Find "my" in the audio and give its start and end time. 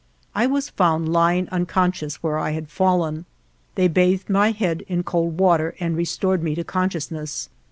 4.31-4.49